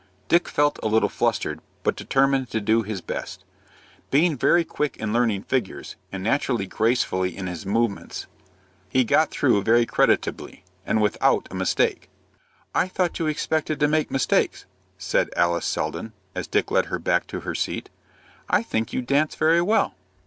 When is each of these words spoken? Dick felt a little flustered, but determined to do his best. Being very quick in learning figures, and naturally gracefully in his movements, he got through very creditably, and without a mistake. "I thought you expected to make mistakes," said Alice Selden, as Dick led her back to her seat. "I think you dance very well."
Dick 0.29 0.47
felt 0.49 0.79
a 0.81 0.87
little 0.87 1.09
flustered, 1.09 1.59
but 1.83 1.95
determined 1.95 2.49
to 2.49 2.59
do 2.59 2.81
his 2.81 3.01
best. 3.01 3.43
Being 4.09 4.35
very 4.35 4.65
quick 4.65 4.97
in 4.97 5.13
learning 5.13 5.43
figures, 5.43 5.95
and 6.11 6.23
naturally 6.23 6.65
gracefully 6.65 7.37
in 7.37 7.45
his 7.45 7.67
movements, 7.67 8.25
he 8.89 9.03
got 9.03 9.29
through 9.29 9.61
very 9.61 9.85
creditably, 9.85 10.63
and 10.87 11.03
without 11.03 11.47
a 11.51 11.55
mistake. 11.55 12.09
"I 12.73 12.87
thought 12.87 13.19
you 13.19 13.27
expected 13.27 13.79
to 13.79 13.87
make 13.87 14.09
mistakes," 14.09 14.65
said 14.97 15.29
Alice 15.37 15.65
Selden, 15.67 16.13
as 16.33 16.47
Dick 16.47 16.71
led 16.71 16.87
her 16.87 16.97
back 16.97 17.27
to 17.27 17.41
her 17.41 17.53
seat. 17.53 17.91
"I 18.49 18.63
think 18.63 18.93
you 18.93 19.03
dance 19.03 19.35
very 19.35 19.61
well." 19.61 19.93